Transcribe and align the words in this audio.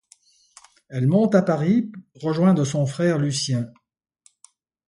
Elle 0.89 1.05
monte 1.05 1.35
à 1.35 1.43
Paris 1.43 1.91
rejoindre 2.15 2.65
son 2.65 2.87
frère 2.87 3.19
Lucien. 3.19 3.71